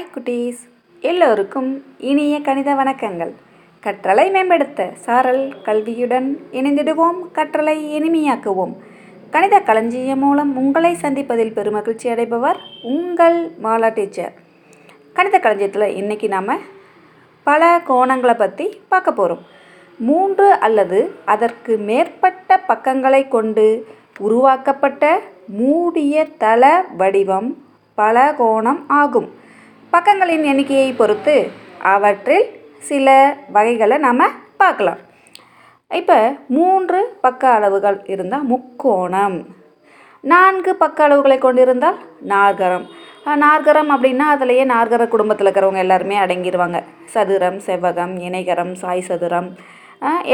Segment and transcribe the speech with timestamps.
[0.00, 0.60] Hi குட்டீஸ்.
[1.00, 3.32] எல்லோருக்கும் இனிய கணித வணக்கங்கள்.
[3.84, 7.18] கற்றலை மேம்படுத்த சாரல் கல்வியுடன் இணைந்திடுவோம்.
[7.34, 8.72] கற்றலை இனிமையாக்குவோம்.
[9.30, 12.60] கணித களஞ்சியம் மூலம் உங்களை சந்திப்பதில் பெருமகிழ்ச்சி அடைபவர்
[12.92, 14.32] உங்கள் மாலா டீச்சர்.
[15.12, 16.54] கணித களஞ்சியத்தில் இன்றைக்கி நாம்
[17.42, 19.42] பல கோணங்களை பற்றி பார்க்க போகிறோம்
[19.98, 23.66] மூன்று அல்லது அதற்கு மேற்பட்ட பக்கங்களை கொண்டு
[24.18, 25.20] உருவாக்கப்பட்ட
[25.60, 27.50] மூடிய தள வடிவம்
[27.98, 29.30] பலகோணம் ஆகும்.
[29.94, 31.34] பக்கங்களின் எண்ணிக்கையை பொறுத்து
[31.92, 32.44] அவற்றில்
[32.88, 33.08] சில
[33.54, 34.20] வகைகளை நாம்
[34.60, 35.00] பார்க்கலாம்.
[36.00, 36.18] இப்போ
[36.56, 39.36] மூன்று பக்க அளவுகள் இருந்தால் முக்கோணம்.
[40.32, 41.98] நான்கு பக்க அளவுகளை கொண்டிருந்தால்
[42.32, 42.86] நாற்கரம்.
[43.44, 46.78] நாற்கரம் அப்படின்னா அதுலேயே நாற்கர குடும்பத்தில் இருக்கிறவங்க எல்லாருமே அடங்கிடுவாங்க
[47.14, 49.50] சதுரம் செவ்வகம் இணைகரம் சாய் சதுரம்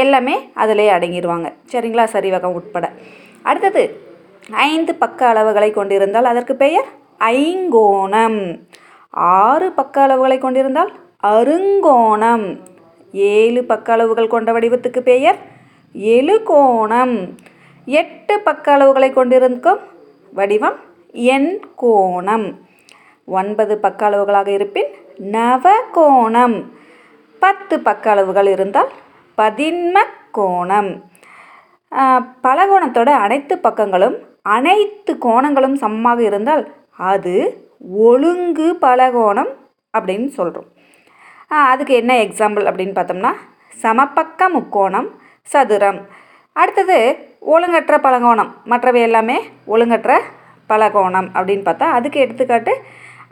[0.03, 2.05] எல்லாமே அதிலே அடங்கிடுவாங்க சரிங்களா?
[2.15, 2.87] சரிவகம் உட்பட.
[3.49, 3.83] அடுத்தது
[4.71, 6.89] ஐந்து பக்க அளவுகளை கொண்டிருந்தால் அதற்கு பெயர்
[7.35, 8.41] ஐங்கோணம்.
[9.13, 10.91] ஆறு பக்க அளவுகளை கொண்டிருந்தால்
[11.33, 12.45] அருங்கோணம்.
[13.13, 15.39] ஏழு பக்க அளவுகள் கொண்ட வடிவத்துக்கு பெயர்
[16.15, 17.15] எழுகோணம்.
[17.87, 19.81] எட்டு பக்க அளவுகளை கொண்டிருக்கும்
[20.33, 20.77] வடிவம்
[21.35, 22.47] எண்கோணம்
[23.27, 24.91] ஒன்பது பக்க அளவுகளாக இருப்பின்
[25.35, 26.57] நவகோணம்.
[27.41, 28.91] பத்து பக்க அளவுகள் இருந்தால்
[29.37, 29.97] பதின்ம
[30.37, 30.89] கோணம்
[32.43, 34.15] பலகோணத்தோட அனைத்து பக்கங்களும்
[34.55, 36.63] அனைத்து கோணங்களும் சமமாக இருந்தால்
[37.07, 37.35] அது
[37.79, 39.51] ஒழுங்கு பலகோணம்
[39.97, 40.65] அப்படின்னு சொல்கிறோம்
[41.47, 43.33] அதுக்கு என்ன எக்ஸாம்பிள் அப்படின்னு பார்த்தோம்னா
[43.83, 45.09] சமபக்க முக்கோணம்
[45.41, 45.99] சதுரம்.
[46.53, 46.97] அடுத்தது
[47.39, 48.49] ஒழுங்கற்ற பலகோணம்.
[48.63, 50.19] மற்றவை எல்லாமே ஒழுங்கற்ற
[50.69, 52.73] பலகோணம் அப்படின்னு பார்த்தா அதுக்கு எடுத்துக்காட்டு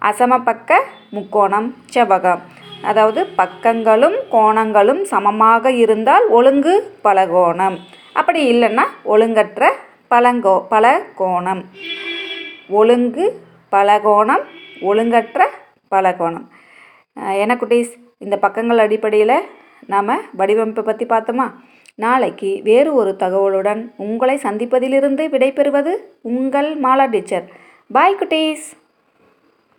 [0.01, 2.41] அசமபக்க முக்கோணம் செவ்வகம்.
[2.81, 7.77] அதாவது பக்கங்களும் கோணங்களும் சமமாக இருந்தால் ஒழுங்கு பலகோணம்.
[8.13, 9.71] அப்படி இல்லைன்னா ஒழுங்கற்ற
[10.11, 11.63] பலங்கோ பலகோணம்.
[12.69, 13.25] ஒழுங்கு
[13.71, 14.45] பலகோணம்
[14.89, 15.41] ஒழுங்கற்ற
[15.93, 16.45] பலகோணம்.
[17.43, 17.93] என்ன குட்டீஸ்?
[18.25, 19.37] இந்த பக்கங்கள் அடிப்படையில்
[19.93, 21.47] நாம் வடிவமைப்பை பற்றி பார்த்தோமா?
[22.03, 25.93] நாளைக்கு வேறு ஒரு தகவலுடன் உங்களை சந்திப்பதிலிருந்து விடைபெறுவது
[26.31, 27.45] உங்கள் மாலா டீச்சர்.
[27.91, 28.65] பாய் குட்டீஸ்!